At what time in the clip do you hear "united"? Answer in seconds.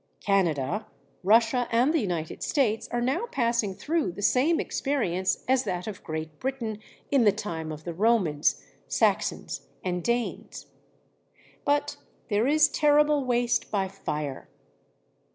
1.99-2.41